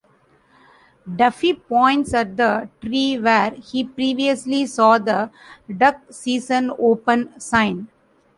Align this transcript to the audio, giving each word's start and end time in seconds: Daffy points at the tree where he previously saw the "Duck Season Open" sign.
Daffy 1.15 1.53
points 1.53 2.11
at 2.15 2.35
the 2.35 2.67
tree 2.81 3.19
where 3.19 3.51
he 3.51 3.83
previously 3.83 4.65
saw 4.65 4.97
the 4.97 5.29
"Duck 5.77 6.01
Season 6.09 6.71
Open" 6.79 7.39
sign. 7.39 7.87